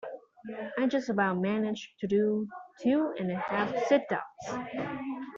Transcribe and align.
I 0.79 0.87
just 0.87 1.09
about 1.09 1.37
managed 1.37 1.99
to 1.99 2.07
do 2.07 2.47
two 2.81 3.13
and 3.19 3.31
a 3.31 3.35
half 3.35 3.71
sit-ups. 3.85 4.73